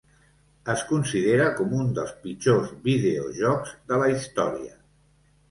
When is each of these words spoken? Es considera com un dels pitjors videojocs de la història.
Es 0.73 0.85
considera 0.91 1.45
com 1.59 1.75
un 1.81 1.91
dels 1.99 2.15
pitjors 2.23 2.73
videojocs 2.89 3.77
de 3.93 4.01
la 4.03 4.09
història. 4.17 4.75